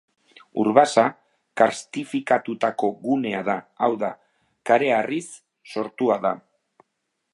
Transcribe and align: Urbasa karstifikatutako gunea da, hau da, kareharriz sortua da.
Urbasa 0.61 1.03
karstifikatutako 1.61 2.89
gunea 3.03 3.43
da, 3.51 3.57
hau 3.83 3.91
da, 4.05 4.11
kareharriz 4.71 5.25
sortua 5.75 6.19
da. 6.29 6.33